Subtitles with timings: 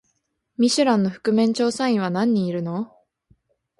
[0.57, 2.91] ミシュランの覆面調査員は何人いるの？